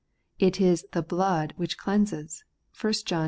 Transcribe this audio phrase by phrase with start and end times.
[0.39, 2.43] It is the hlood which cleanses
[2.81, 3.19] (1 John i.